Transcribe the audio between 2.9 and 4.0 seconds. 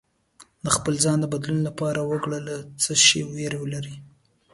شي ویره لرې